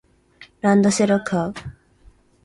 [0.61, 1.53] ランドセルを買う